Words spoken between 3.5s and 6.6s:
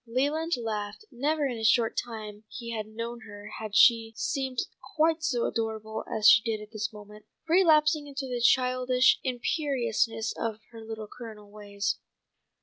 had she seemed quite so adorable as she did